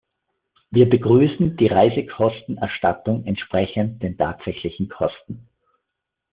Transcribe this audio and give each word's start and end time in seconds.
Wir 0.71 0.89
begrüßen 0.89 1.57
die 1.57 1.67
Reisekostenerstattung 1.67 3.23
entsprechend 3.27 4.01
den 4.01 4.17
tatsächlichen 4.17 4.89
Kosten. 4.89 5.47